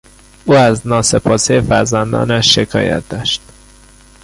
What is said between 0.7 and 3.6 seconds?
ناسپاسی فرزندانش شکایت داشت.